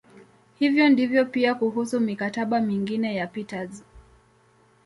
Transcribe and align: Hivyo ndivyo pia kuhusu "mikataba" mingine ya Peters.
Hivyo 0.59 0.89
ndivyo 0.89 1.25
pia 1.25 1.55
kuhusu 1.55 1.99
"mikataba" 1.99 2.61
mingine 2.61 3.15
ya 3.15 3.27
Peters. 3.27 3.83